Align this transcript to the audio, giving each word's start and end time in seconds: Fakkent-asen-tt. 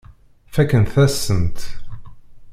Fakkent-asen-tt. 0.53 1.59